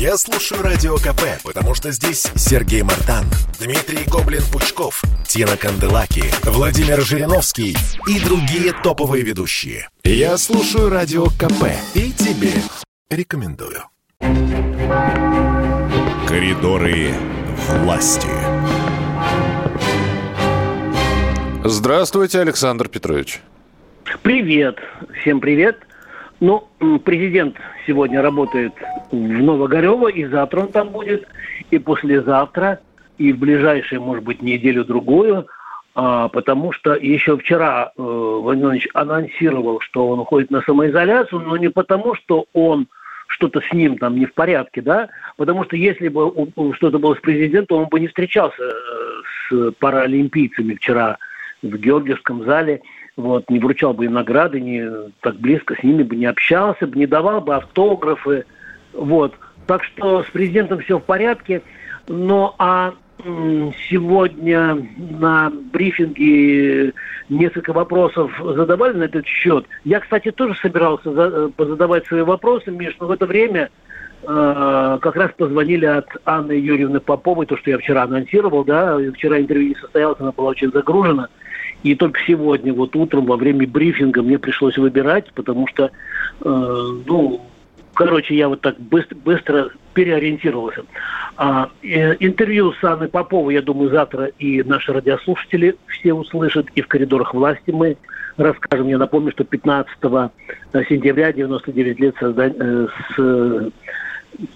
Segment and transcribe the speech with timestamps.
[0.00, 3.26] Я слушаю Радио КП, потому что здесь Сергей Мартан,
[3.60, 7.76] Дмитрий Гоблин-Пучков, Тина Канделаки, Владимир Жириновский
[8.08, 9.90] и другие топовые ведущие.
[10.02, 12.52] Я слушаю Радио КП и тебе
[13.10, 13.82] рекомендую.
[16.26, 17.12] Коридоры
[17.82, 18.30] власти.
[21.62, 23.42] Здравствуйте, Александр Петрович.
[24.22, 24.78] Привет.
[25.20, 25.76] Всем привет.
[26.40, 26.66] Ну,
[27.04, 28.72] президент сегодня работает
[29.10, 31.28] в Новогорево, и завтра он там будет,
[31.70, 32.80] и послезавтра,
[33.18, 35.46] и в ближайшую, может быть, неделю-другую,
[35.94, 41.58] а, потому что еще вчера э, Владимир Владимирович анонсировал, что он уходит на самоизоляцию, но
[41.58, 42.86] не потому, что он
[43.26, 46.32] что-то с ним там не в порядке, да, потому что если бы
[46.74, 48.72] что-то было с президентом, он бы не встречался э,
[49.50, 51.18] с паралимпийцами вчера
[51.62, 52.80] в Георгиевском зале,
[53.16, 54.88] вот, не вручал бы им награды, не
[55.20, 58.44] так близко с ними бы не общался бы, не давал бы автографы,
[58.92, 59.34] вот.
[59.66, 61.62] Так что с президентом все в порядке.
[62.08, 62.94] Но а
[63.88, 66.92] сегодня на брифинге
[67.28, 69.66] несколько вопросов задавали на этот счет.
[69.84, 73.70] Я, кстати, тоже собирался за, задавать свои вопросы, Миш, но в это время
[74.22, 79.38] э, как раз позвонили от Анны Юрьевны Поповой, то, что я вчера анонсировал, да, вчера
[79.38, 81.28] интервью не состоялось, она была очень загружена.
[81.82, 85.88] И только сегодня, вот утром, во время брифинга мне пришлось выбирать, потому что, э,
[87.06, 87.40] ну,
[87.94, 90.84] короче, я вот так быстро, быстро переориентировался.
[91.36, 96.82] А, э, интервью с Анной Поповой, я думаю, завтра и наши радиослушатели все услышат, и
[96.82, 97.96] в коридорах власти мы
[98.36, 98.88] расскажем.
[98.88, 100.32] Я напомню, что 15
[100.88, 102.86] сентября 99 лет создания, э,
[103.16, 103.72] с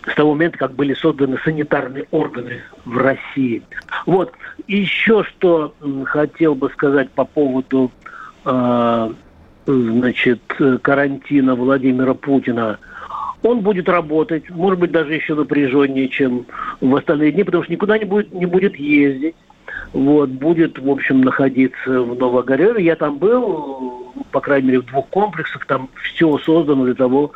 [0.06, 3.62] с того момента, как были созданы санитарные органы в России.
[4.06, 4.32] Вот.
[4.66, 5.74] Еще что
[6.06, 7.90] хотел бы сказать по поводу
[8.44, 9.10] э,
[9.66, 10.40] значит,
[10.82, 12.78] карантина Владимира Путина.
[13.42, 16.46] Он будет работать, может быть, даже еще напряженнее, чем
[16.80, 19.34] в остальные дни, потому что никуда не будет, не будет ездить.
[19.92, 22.84] Вот, будет, в общем, находиться в Новогореве.
[22.84, 25.66] Я там был, по крайней мере, в двух комплексах.
[25.66, 27.32] Там все создано для того,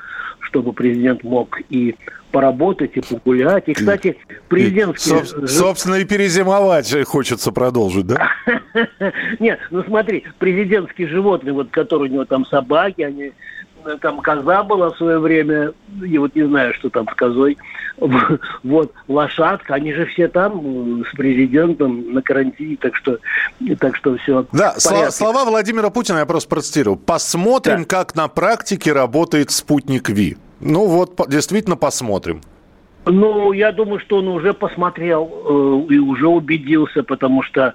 [0.48, 1.94] чтобы президент мог и
[2.30, 3.68] поработать, и погулять.
[3.68, 4.16] И, кстати,
[4.48, 5.44] президентский...
[5.44, 8.30] И, собственно, и перезимовать хочется продолжить, да?
[9.38, 13.32] Нет, ну смотри, президентские животные, вот которые у него там собаки, они
[14.00, 15.72] там коза была в свое время,
[16.02, 17.56] я вот не знаю, что там с козой,
[18.62, 23.18] вот, лошадка, они же все там с президентом на карантине, так что,
[23.78, 24.46] так что все.
[24.52, 26.96] Да, слова, слова Владимира Путина я просто процитирую.
[26.96, 27.84] Посмотрим, да.
[27.84, 30.36] как на практике работает спутник Ви.
[30.60, 32.40] Ну вот, действительно посмотрим.
[33.10, 35.30] Ну, я думаю, что он уже посмотрел
[35.88, 37.74] э, и уже убедился, потому что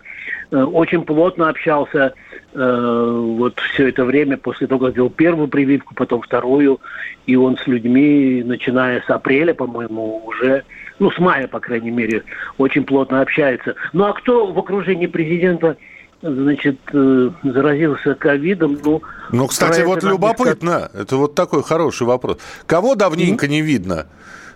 [0.52, 2.14] э, очень плотно общался
[2.54, 6.80] э, вот все это время после того, как сделал первую прививку, потом вторую,
[7.26, 10.64] и он с людьми, начиная с апреля, по-моему, уже,
[11.00, 12.24] ну, с мая, по крайней мере,
[12.58, 13.76] очень плотно общается.
[13.92, 15.78] Ну, а кто в окружении президента
[16.22, 18.78] значит, э, заразился ковидом.
[18.84, 19.02] Ну,
[19.32, 22.38] ну кстати, вот любопытно, это вот такой хороший вопрос.
[22.66, 23.50] Кого давненько mm-hmm.
[23.50, 24.08] не видно?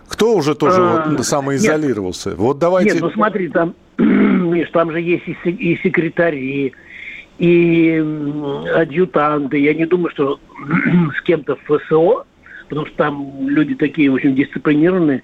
[0.08, 2.30] Кто уже тоже а, вот самоизолировался?
[2.30, 2.94] Нет, вот давайте...
[2.94, 3.74] Нет, ну смотри, там,
[4.72, 6.72] там же есть и, и секретари,
[7.38, 8.04] и
[8.74, 9.58] адъютанты.
[9.58, 10.40] Я не думаю, что
[11.18, 12.24] с кем-то в ФСО,
[12.68, 15.22] потому что там люди такие очень дисциплинированные,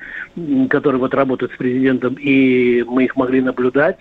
[0.68, 3.96] которые вот работают с президентом, и мы их могли наблюдать.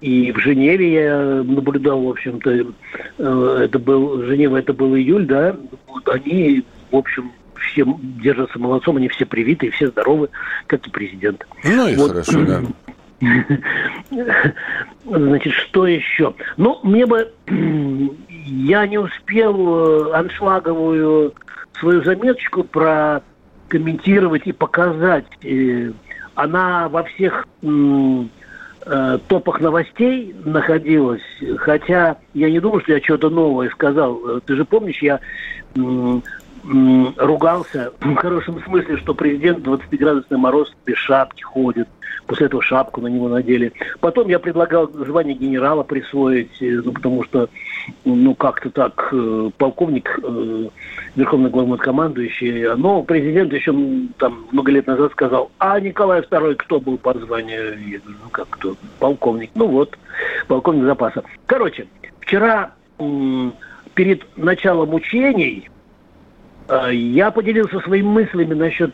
[0.00, 5.56] И в Женеве я наблюдал, в общем-то, э, это был, Женева это был июль, да,
[5.86, 10.28] вот они, в общем, все держатся молодцом, они все привиты, все здоровы,
[10.66, 11.46] как и президент.
[11.64, 12.10] Ну и вот.
[12.10, 12.62] хорошо, да.
[15.04, 16.34] Значит, что еще?
[16.56, 17.32] Ну, мне бы...
[18.46, 21.32] Я не успел э, аншлаговую
[21.80, 25.24] свою заметочку прокомментировать и показать.
[25.42, 25.92] Э,
[26.34, 31.22] она во всех э, топах новостей находилась,
[31.56, 34.20] хотя я не думаю, что я что-то новое сказал.
[34.44, 35.20] Ты же помнишь, я
[37.16, 41.88] ругался в хорошем смысле, что президент 20-градусный мороз без шапки ходит.
[42.26, 43.72] После этого шапку на него надели.
[44.00, 47.50] Потом я предлагал звание генерала присвоить, э, ну, потому что,
[48.06, 50.68] ну, как-то так, э, полковник, э,
[51.16, 53.74] верховный главнокомандующий, но президент еще
[54.16, 57.78] там много лет назад сказал, а Николай II кто был по званию?
[57.78, 58.74] Я говорю, ну, как кто?
[59.00, 59.50] Полковник.
[59.54, 59.98] Ну, вот,
[60.48, 61.22] полковник запаса.
[61.44, 61.88] Короче,
[62.20, 62.72] вчера
[63.94, 65.73] перед началом учений Э,
[66.90, 68.92] я поделился своими мыслями насчет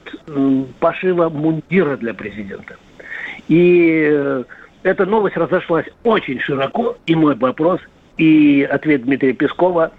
[0.80, 2.76] пошива мундира для президента.
[3.48, 4.44] И э,
[4.82, 7.80] эта новость разошлась очень широко, и мой вопрос,
[8.16, 9.92] и ответ Дмитрия Пескова.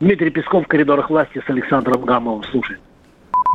[0.00, 2.42] Дмитрий Песков в коридорах власти с Александром Гамовым.
[2.44, 2.76] Слушай.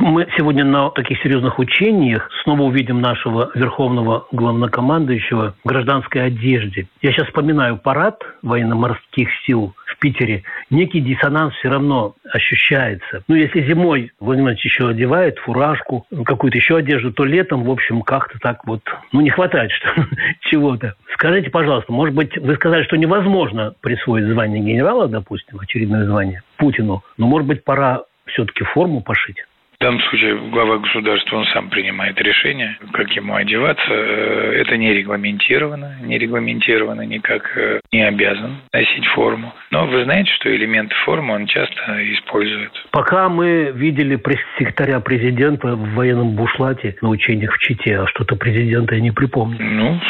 [0.00, 6.88] Мы сегодня на таких серьезных учениях снова увидим нашего верховного главнокомандующего в гражданской одежде.
[7.02, 10.42] Я сейчас вспоминаю парад военно-морских сил Питере.
[10.68, 13.22] Некий диссонанс все равно ощущается.
[13.28, 18.36] Ну, если зимой Владимир еще одевает фуражку, какую-то еще одежду, то летом, в общем, как-то
[18.40, 18.82] так вот,
[19.12, 19.94] ну, не хватает что
[20.40, 20.96] чего-то.
[21.14, 27.04] Скажите, пожалуйста, может быть, вы сказали, что невозможно присвоить звание генерала, допустим, очередное звание Путину,
[27.16, 29.36] но, может быть, пора все-таки форму пошить?
[29.82, 33.82] В данном случае глава государства, он сам принимает решение, как ему одеваться.
[33.88, 39.52] Э, это не регламентировано, не регламентировано никак, э, не обязан носить форму.
[39.72, 42.70] Но вы знаете, что элементы формы он часто использует.
[42.92, 48.94] Пока мы видели пресс-секретаря президента в военном бушлате на учениях в Чите, а что-то президента
[48.94, 49.58] я не припомню.
[49.60, 50.00] Ну,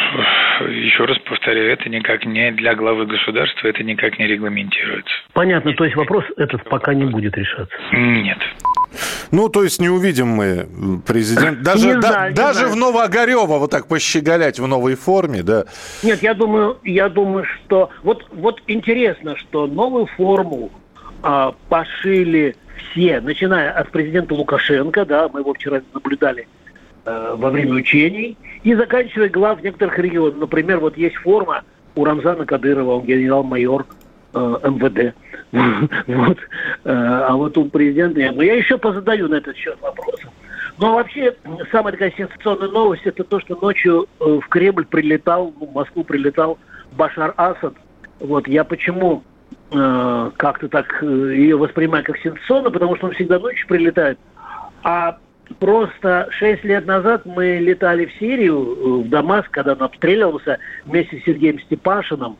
[0.68, 5.14] еще раз повторяю, это никак не для главы государства, это никак не регламентируется.
[5.32, 7.74] Понятно, то есть вопрос этот пока не будет решаться?
[7.92, 8.36] Нет.
[9.32, 10.68] Ну, то есть не увидим мы
[11.06, 11.62] президент.
[11.62, 12.72] Даже, не да, знаю, даже знаю.
[12.72, 15.64] в Новоогарево вот так пощеголять в новой форме, да.
[16.02, 20.70] Нет, я думаю, я думаю, что вот, вот интересно, что новую форму
[21.22, 22.54] а, пошили
[22.92, 26.46] все, начиная от президента Лукашенко, да, мы его вчера наблюдали
[27.04, 30.36] э, во время учений, и заканчивая глав некоторых регионов.
[30.36, 31.62] Например, вот есть форма
[31.94, 33.86] у Рамзана Кадырова, он генерал-майор
[34.38, 35.14] МВД.
[36.06, 36.38] вот.
[36.84, 38.34] Э, а вот у президента нет.
[38.36, 40.28] Но я еще позадаю на этот счет вопросы.
[40.78, 41.36] Но вообще,
[41.70, 46.58] самая такая сенсационная новость, это то, что ночью э, в Кремль прилетал, в Москву прилетал
[46.92, 47.74] Башар Асад.
[48.20, 49.22] Вот я почему
[49.70, 54.18] э, как-то так э, ее воспринимаю как сенсационно, потому что он всегда ночью прилетает.
[54.82, 55.18] А
[55.58, 61.24] просто шесть лет назад мы летали в Сирию, в Дамаск, когда он обстреливался вместе с
[61.24, 62.38] Сергеем Степашиным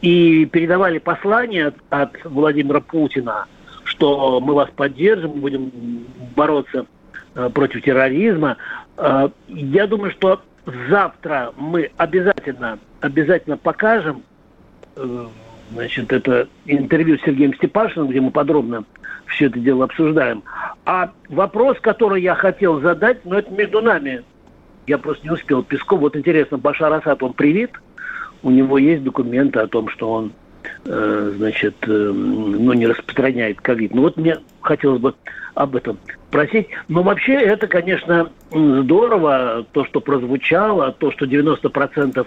[0.00, 3.46] и передавали послание от, Владимира Путина,
[3.84, 5.70] что мы вас поддержим, будем
[6.34, 6.86] бороться
[7.34, 8.56] э, против терроризма.
[8.96, 10.42] Э, я думаю, что
[10.88, 14.22] завтра мы обязательно, обязательно покажем
[14.96, 15.26] э,
[15.72, 18.84] значит, это интервью с Сергеем Степашиным, где мы подробно
[19.26, 20.42] все это дело обсуждаем.
[20.84, 24.22] А вопрос, который я хотел задать, ну, это между нами.
[24.86, 25.62] Я просто не успел.
[25.62, 27.72] Песков, вот интересно, Башар Асад, он привит?
[28.42, 30.32] у него есть документы о том, что он,
[30.84, 33.94] э, значит, э, ну, не распространяет ковид.
[33.94, 35.14] Ну вот мне хотелось бы
[35.54, 35.98] об этом
[36.30, 36.68] просить.
[36.88, 42.26] Но вообще это, конечно, здорово, то, что прозвучало, то, что 90%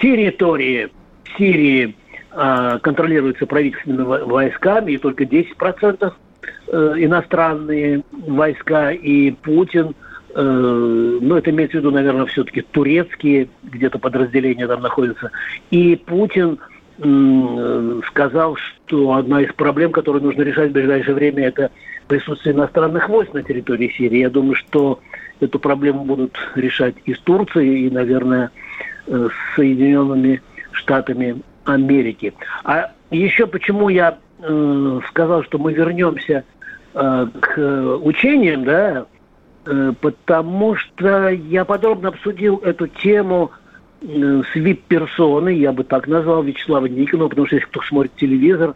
[0.00, 0.90] территории
[1.36, 1.96] Сирии
[2.30, 6.12] э, контролируется правительственными войсками, и только 10%
[6.68, 9.96] э, иностранные войска, и Путин–
[10.42, 15.30] ну, это имеется в виду, наверное, все-таки турецкие где-то подразделения там находятся.
[15.70, 16.58] И Путин
[18.08, 21.70] сказал, что одна из проблем, которую нужно решать в ближайшее время, это
[22.08, 24.20] присутствие иностранных войск на территории Сирии.
[24.20, 25.00] Я думаю, что
[25.40, 28.50] эту проблему будут решать и с Турцией, и, наверное,
[29.06, 30.42] э, с Соединенными
[30.72, 32.32] Штатами Америки.
[32.64, 36.44] А еще почему я э, сказал, что мы вернемся
[36.94, 39.15] э, к учениям, да, Э,
[40.00, 43.50] потому что я подробно обсудил эту тему
[44.00, 48.74] э, с вип-персоной, я бы так назвал Вячеслава Никонова, потому что если кто смотрит телевизор,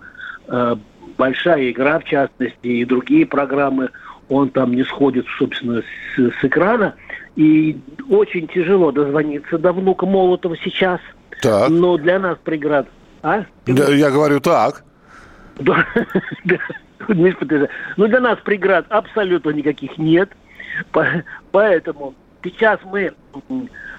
[0.48, 0.76] э,
[1.16, 3.90] большая игра, в частности, и другие программы,
[4.28, 6.94] он там не сходит, собственно, с, с экрана.
[7.36, 7.78] И
[8.08, 11.00] очень тяжело дозвониться до внука Молотова сейчас.
[11.42, 11.68] Так.
[11.68, 12.88] Но для нас преград...
[13.22, 13.44] А?
[13.66, 14.84] Да, я говорю так.
[15.58, 15.86] Да,
[17.96, 20.30] Ну, для нас преград абсолютно никаких нет.
[21.52, 23.12] Поэтому сейчас мы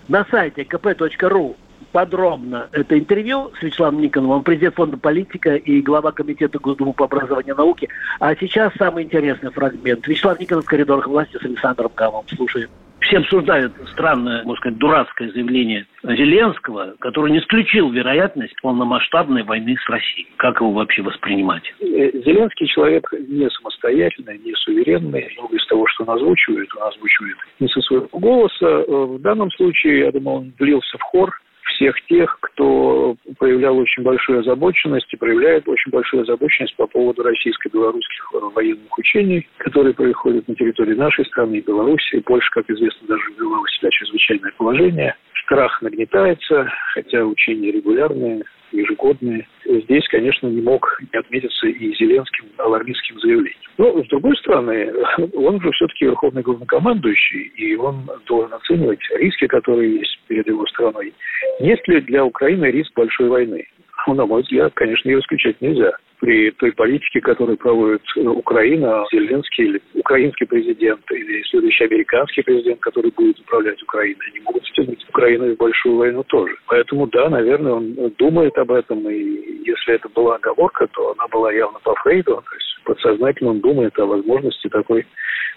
[0.07, 1.55] на сайте kp.ru
[1.91, 7.53] подробно это интервью с Вячеславом Никоновым, президент фонда политика и глава комитета Госдумы по образованию
[7.53, 7.89] и науке.
[8.19, 10.07] А сейчас самый интересный фрагмент.
[10.07, 12.25] Вячеслав Никонов в коридорах власти с Александром Гамом.
[12.35, 12.69] Слушаем
[13.01, 19.89] все обсуждают странное, можно сказать, дурацкое заявление Зеленского, который не исключил вероятность полномасштабной войны с
[19.89, 20.27] Россией.
[20.37, 21.63] Как его вообще воспринимать?
[21.79, 25.33] Э, Зеленский человек не самостоятельный, не суверенный.
[25.37, 28.65] Много из того, что он озвучивает, он озвучивает не со своего голоса.
[28.65, 31.31] Э, в данном случае, я думаю, он влился в хор
[31.63, 38.31] всех тех, кто проявлял очень большую озабоченность и проявляет очень большую озабоченность по поводу российско-белорусских
[38.53, 42.19] военных учений, которые происходят на территории нашей страны и Беларуси.
[42.21, 45.15] Польша, как известно, даже ввела у себя чрезвычайное положение.
[45.43, 49.47] Страх нагнетается, хотя учения регулярные, ежегодные.
[49.65, 53.61] Здесь, конечно, не мог не отметиться и Зеленским алармистским заявлением.
[53.77, 54.91] Но, с другой стороны,
[55.33, 61.13] он же все-таки верховный главнокомандующий, и он должен оценивать риски, которые есть перед его страной.
[61.59, 63.65] Есть ли для Украины риск большой войны?
[64.07, 65.91] Ну, на мой взгляд, конечно, ее исключать нельзя.
[66.21, 72.79] При той политике, которую проводит э, Украина, Зеленский или украинский президент, или следующий американский президент,
[72.79, 76.55] который будет управлять Украиной, они могут втянуть Украину в большую войну тоже.
[76.67, 81.51] Поэтому, да, наверное, он думает об этом, и если это была оговорка, то она была
[81.51, 85.05] явно по Фрейду, то есть подсознательно он думает о возможности такой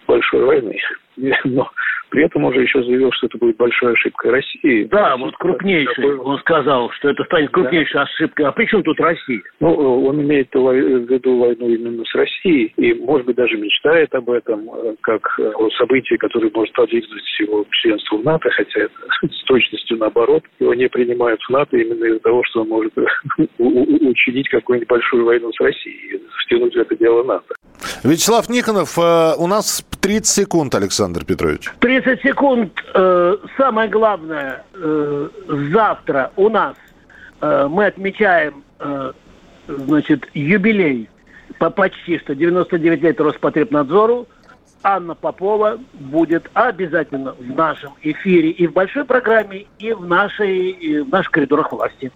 [0.06, 0.78] большой войны.
[1.44, 1.70] Но
[2.14, 4.84] при этом он же еще заявил, что это будет большой ошибкой России.
[4.84, 5.94] Да, вот крупнейшей.
[5.94, 6.16] Такой...
[6.18, 8.02] Он сказал, что это станет крупнейшей да.
[8.02, 8.46] ошибкой.
[8.46, 9.42] А при чем тут Россия?
[9.58, 12.72] Ну, он имеет в виду войну именно с Россией.
[12.76, 17.64] И, может быть, даже мечтает об этом, э, как о событии, которое может подвигнуть его
[17.70, 18.94] членство в НАТО, хотя это
[19.32, 20.44] с точностью наоборот.
[20.60, 22.92] Его не принимают в НАТО именно из-за того, что он может
[23.58, 27.54] учинить какую-нибудь большую войну с Россией, втянуть в это дело НАТО.
[28.02, 31.70] Вячеслав Никонов, э, у нас 30 секунд, Александр Петрович.
[31.80, 32.72] 30 секунд.
[32.94, 35.28] Э, самое главное, э,
[35.72, 36.76] завтра у нас
[37.68, 38.64] мы отмечаем
[39.68, 41.10] значит, юбилей
[41.58, 44.26] по почти что 99 лет Роспотребнадзору.
[44.82, 51.00] Анна Попова будет обязательно в нашем эфире и в большой программе, и в, нашей, и
[51.00, 52.12] в наших коридорах власти.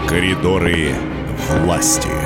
[0.09, 0.95] Коридоры
[1.63, 2.18] власти.